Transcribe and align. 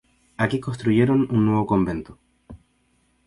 Aquí 0.43 0.59
construyeron 0.59 1.27
un 1.31 1.45
nuevo 1.45 1.67
convento. 1.67 2.17